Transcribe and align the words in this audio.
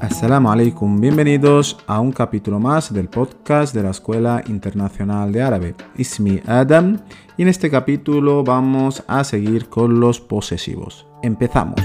Assalamu 0.00 0.48
alaikum, 0.48 1.00
bienvenidos 1.00 1.76
a 1.88 1.98
un 1.98 2.12
capítulo 2.12 2.60
más 2.60 2.92
del 2.94 3.08
podcast 3.08 3.74
de 3.74 3.82
la 3.82 3.90
Escuela 3.90 4.44
Internacional 4.46 5.32
de 5.32 5.42
Árabe. 5.42 5.74
Ismi 5.96 6.40
Adam 6.46 7.00
y 7.36 7.42
en 7.42 7.48
este 7.48 7.68
capítulo 7.68 8.44
vamos 8.44 9.02
a 9.08 9.24
seguir 9.24 9.68
con 9.68 9.98
los 9.98 10.20
posesivos. 10.20 11.04
Empezamos. 11.24 11.80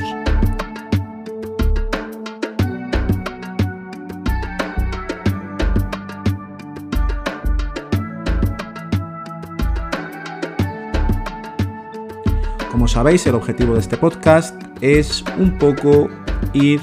Como 12.71 12.87
sabéis, 12.87 13.25
el 13.25 13.33
objetivo 13.33 13.73
de 13.73 13.79
este 13.79 13.97
podcast 13.97 14.55
es 14.81 15.23
un 15.39 15.57
poco 15.57 16.09
ir 16.53 16.79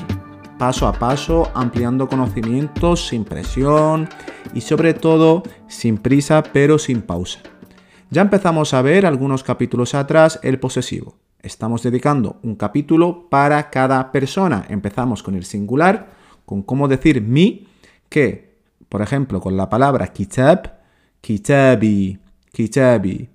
paso 0.61 0.87
a 0.87 0.93
paso, 0.93 1.51
ampliando 1.55 2.07
conocimientos 2.07 3.09
sin 3.09 3.25
presión 3.25 4.11
y 4.53 4.61
sobre 4.61 4.93
todo 4.93 5.43
sin 5.69 5.97
prisa 5.97 6.43
pero 6.43 6.79
sin 6.79 7.01
pausa. 7.01 7.41
Ya 8.11 8.21
empezamos 8.21 8.75
a 8.75 8.83
ver 8.83 9.07
algunos 9.07 9.43
capítulos 9.43 9.95
atrás 9.95 10.39
el 10.43 10.61
posesivo. 10.61 11.17
Estamos 11.41 11.83
dedicando 11.83 12.41
un 12.43 12.57
capítulo 12.57 13.31
para 13.31 13.71
cada 13.71 14.13
persona. 14.13 14.67
Empezamos 14.69 15.23
con 15.23 15.35
el 15.35 15.47
singular, 15.47 16.11
con 16.45 16.63
cómo 16.63 16.89
decir 16.89 17.23
mi, 17.23 17.67
que, 18.11 18.59
por 18.91 19.01
ejemplo, 19.01 19.41
con 19.41 19.57
la 19.57 19.71
palabra 19.71 20.09
kitab, 20.09 20.75
kitabi, 21.23 22.19
kitabi, 22.53 23.31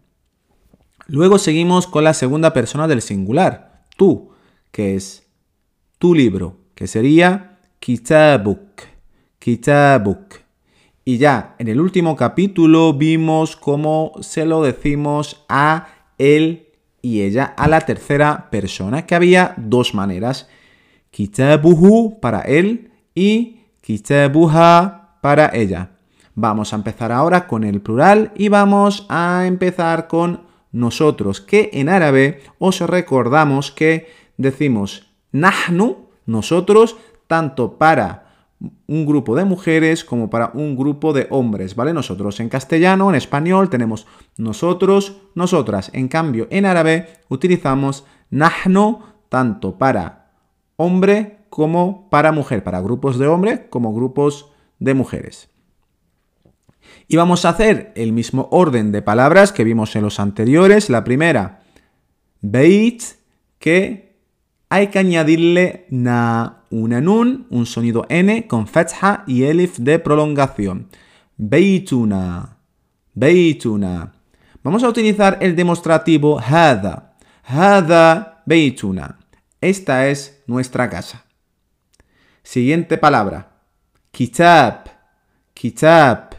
Luego 1.07 1.39
seguimos 1.39 1.88
con 1.88 2.03
la 2.03 2.13
segunda 2.13 2.53
persona 2.53 2.88
del 2.88 3.02
singular, 3.02 3.83
tú, 3.97 4.30
que 4.72 4.95
es 4.95 5.28
tu 5.97 6.13
libro, 6.13 6.64
que 6.76 6.88
sería 6.88 7.58
kitabuk, 7.80 8.81
kitabuk. 9.40 10.36
Y 11.04 11.18
ya 11.18 11.56
en 11.59 11.68
el 11.68 11.80
último 11.80 12.16
capítulo 12.16 12.94
vimos 12.94 13.56
cómo 13.56 14.12
se 14.20 14.45
lo 14.45 14.64
decimos 14.64 15.46
a 15.48 15.88
él 16.18 16.68
y 17.02 17.22
ella, 17.22 17.53
a 17.56 17.68
la 17.68 17.81
tercera 17.81 18.50
persona, 18.50 19.06
que 19.06 19.14
había 19.14 19.53
dos 19.58 19.94
maneras. 19.94 20.50
Kitabuhu 21.12 22.20
para 22.20 22.42
él 22.42 22.92
y 23.14 23.59
kitabuha 23.81 25.20
para 25.22 25.52
ella. 25.53 25.92
Vamos 26.34 26.73
a 26.73 26.78
empezar 26.78 27.12
ahora 27.12 27.48
con 27.48 27.64
el 27.64 27.80
plural 27.81 28.31
y 28.36 28.50
vamos 28.50 29.06
a 29.08 29.46
empezar 29.46 30.08
con 30.08 30.42
nosotros, 30.72 31.40
que 31.40 31.70
en 31.73 31.88
árabe 31.88 32.42
os 32.58 32.81
recordamos 32.81 33.72
que 33.72 34.08
decimos 34.38 35.14
nahnu, 35.31 36.05
nosotros, 36.26 36.95
tanto 37.28 37.78
para 37.78 38.26
un 38.88 39.06
grupo 39.06 39.36
de 39.36 39.45
mujeres 39.45 40.04
como 40.04 40.30
para 40.30 40.52
un 40.54 40.76
grupo 40.76 41.14
de 41.14 41.28
hombres, 41.30 41.76
¿vale? 41.76 41.94
Nosotros 41.94 42.40
en 42.40 42.50
castellano, 42.50 43.09
en 43.09 43.16
español 43.16 43.70
tenemos 43.70 44.08
nosotros, 44.38 45.18
nosotras. 45.36 45.92
En 45.94 46.08
cambio, 46.08 46.48
en 46.50 46.66
árabe 46.66 47.20
utilizamos 47.30 48.06
nahnu 48.30 49.00
tanto 49.30 49.78
para 49.78 50.31
hombre 50.78 51.40
como 51.50 52.09
para 52.09 52.31
mujer, 52.31 52.64
para 52.64 52.81
grupos 52.81 53.18
de 53.18 53.28
hombres 53.28 53.62
como 53.70 53.94
grupos 53.94 54.52
de 54.80 54.94
mujeres. 54.94 55.50
Y 57.08 57.18
vamos 57.18 57.46
a 57.46 57.50
hacer 57.50 57.92
el 57.96 58.14
mismo 58.14 58.48
orden 58.52 58.92
de 58.92 59.02
palabras 59.02 59.52
que 59.52 59.64
vimos 59.64 59.96
en 59.96 60.03
los 60.03 60.20
anteriores. 60.20 60.90
La 60.90 61.03
primera, 61.03 61.62
beit, 62.42 63.03
que 63.59 64.14
hay 64.69 64.88
que 64.88 64.99
añadirle 64.99 65.85
na, 65.89 66.63
una 66.69 67.01
nun, 67.01 67.47
un 67.50 67.66
sonido 67.66 68.06
n 68.09 68.47
con 68.47 68.67
fetha 68.67 69.23
y 69.28 69.44
elif 69.44 69.78
de 69.78 70.00
prolongación. 70.00 70.90
Beituna, 71.38 72.57
beituna. 73.13 74.13
Vamos 74.63 74.84
a 74.84 74.90
utilizar 74.90 75.38
el 75.41 75.56
demostrativo 75.56 76.40
hada. 76.40 77.16
Hada 77.44 78.44
beituna. 78.45 79.19
Esta 79.62 80.07
es 80.07 80.44
nuestra 80.47 80.90
casa. 80.90 81.25
Siguiente 82.44 82.97
palabra. 82.97 83.51
Kitab, 84.11 84.90
kitab. 85.53 86.34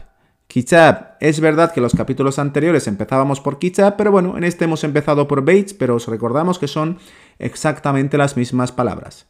Kitab. 0.47 1.17
Es 1.19 1.39
verdad 1.39 1.73
que 1.73 1.81
los 1.81 1.93
capítulos 1.93 2.39
anteriores 2.39 2.87
empezábamos 2.87 3.41
por 3.41 3.59
Kitab, 3.59 3.97
pero 3.97 4.11
bueno, 4.11 4.37
en 4.37 4.43
este 4.43 4.65
hemos 4.65 4.83
empezado 4.83 5.27
por 5.27 5.41
Bates, 5.41 5.73
pero 5.73 5.95
os 5.95 6.07
recordamos 6.07 6.57
que 6.57 6.67
son 6.67 6.99
exactamente 7.37 8.17
las 8.17 8.37
mismas 8.37 8.71
palabras. 8.71 9.27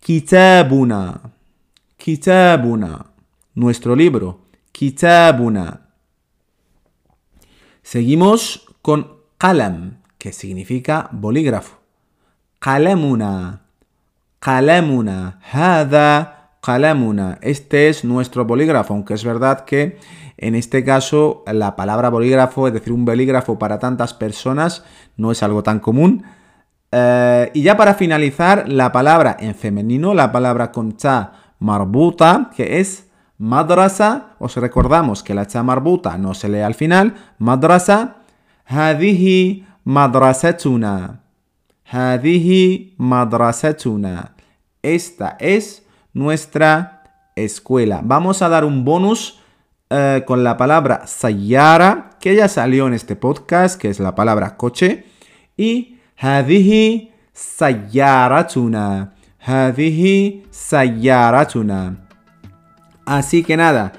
Kitabuna. 0.00 1.20
Kitabuna. 1.96 3.06
Nuestro 3.54 3.94
libro. 3.94 4.40
Kitabuna. 4.72 5.82
Seguimos 7.82 8.66
con 8.80 9.18
qalam, 9.38 9.98
que 10.18 10.32
significa 10.32 11.08
bolígrafo. 11.12 11.78
Qalamuna. 12.58 13.62
Qalamuna. 14.40 15.40
Hada 15.52 16.37
qalamuna. 16.68 17.38
Este 17.40 17.88
es 17.88 18.04
nuestro 18.04 18.44
bolígrafo, 18.44 18.92
aunque 18.92 19.14
es 19.14 19.24
verdad 19.24 19.64
que 19.64 19.98
en 20.36 20.54
este 20.54 20.84
caso 20.84 21.42
la 21.50 21.76
palabra 21.76 22.10
bolígrafo, 22.10 22.66
es 22.66 22.74
decir, 22.74 22.92
un 22.92 23.06
bolígrafo 23.06 23.58
para 23.58 23.78
tantas 23.78 24.12
personas, 24.12 24.84
no 25.16 25.32
es 25.32 25.42
algo 25.42 25.62
tan 25.62 25.80
común. 25.80 26.24
Eh, 26.92 27.50
y 27.54 27.62
ya 27.62 27.78
para 27.78 27.94
finalizar, 27.94 28.68
la 28.68 28.92
palabra 28.92 29.34
en 29.40 29.54
femenino, 29.54 30.12
la 30.12 30.30
palabra 30.30 30.70
con 30.70 30.98
cha 30.98 31.32
marbuta, 31.58 32.50
que 32.54 32.80
es 32.80 33.08
madrasa. 33.38 34.34
Os 34.38 34.54
recordamos 34.56 35.22
que 35.22 35.32
la 35.32 35.46
cha 35.46 35.62
marbuta 35.62 36.18
no 36.18 36.34
se 36.34 36.50
lee 36.50 36.60
al 36.60 36.74
final. 36.74 37.14
Madrasa. 37.38 38.16
Hadihi 38.66 39.64
madrasatuna. 39.84 41.22
Hadihi 41.90 42.94
madrasatuna. 42.98 44.34
Esta 44.82 45.38
es 45.40 45.87
nuestra 46.18 47.04
escuela. 47.36 48.00
Vamos 48.02 48.42
a 48.42 48.48
dar 48.48 48.64
un 48.64 48.84
bonus 48.84 49.40
eh, 49.88 50.24
con 50.26 50.44
la 50.44 50.56
palabra 50.56 51.06
sayara, 51.06 52.10
que 52.20 52.34
ya 52.34 52.48
salió 52.48 52.88
en 52.88 52.94
este 52.94 53.16
podcast, 53.16 53.80
que 53.80 53.88
es 53.88 54.00
la 54.00 54.14
palabra 54.14 54.56
coche. 54.56 55.04
Y 55.56 55.98
hadihi 56.18 57.12
sayaratuna. 57.32 59.14
Hadihi 59.40 60.42
sayaratuna. 60.50 62.08
Así 63.06 63.42
que 63.42 63.56
nada, 63.56 63.92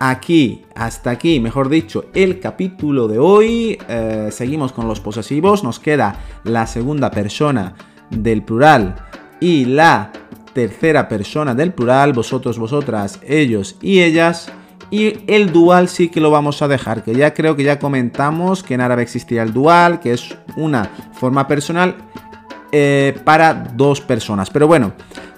aquí, 0.00 0.64
hasta 0.74 1.10
aquí, 1.10 1.38
mejor 1.38 1.68
dicho, 1.68 2.06
el 2.14 2.40
capítulo 2.40 3.06
de 3.06 3.18
hoy. 3.18 3.78
Eh, 3.88 4.30
seguimos 4.32 4.72
con 4.72 4.88
los 4.88 5.00
posesivos. 5.00 5.62
Nos 5.62 5.78
queda 5.78 6.16
la 6.44 6.66
segunda 6.66 7.10
persona 7.10 7.74
del 8.10 8.42
plural 8.42 8.96
y 9.38 9.66
la 9.66 10.10
tercera 10.52 11.08
persona 11.08 11.54
del 11.54 11.72
plural, 11.72 12.12
vosotros, 12.12 12.58
vosotras, 12.58 13.20
ellos 13.26 13.76
y 13.80 14.00
ellas. 14.00 14.52
Y 14.90 15.20
el 15.32 15.52
dual 15.52 15.88
sí 15.88 16.08
que 16.08 16.20
lo 16.20 16.30
vamos 16.30 16.62
a 16.62 16.68
dejar, 16.68 17.04
que 17.04 17.14
ya 17.14 17.32
creo 17.32 17.54
que 17.54 17.62
ya 17.62 17.78
comentamos 17.78 18.64
que 18.64 18.74
en 18.74 18.80
árabe 18.80 19.02
existía 19.02 19.42
el 19.42 19.52
dual, 19.52 20.00
que 20.00 20.12
es 20.12 20.36
una 20.56 20.90
forma 21.12 21.46
personal 21.46 21.94
eh, 22.72 23.16
para 23.24 23.54
dos 23.54 24.00
personas. 24.00 24.50
Pero 24.50 24.66
bueno, 24.66 24.92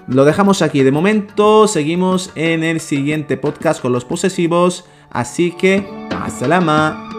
lo 0.07 0.25
dejamos 0.25 0.63
aquí. 0.63 0.83
De 0.83 0.91
momento 0.91 1.69
seguimos 1.69 2.31
en 2.35 2.65
el 2.65 2.81
siguiente 2.81 3.37
podcast 3.37 3.81
con 3.81 3.93
los 3.93 4.05
posesivos. 4.05 4.87
Así 5.11 5.53
que, 5.53 5.87
¡Hasta 6.11 7.12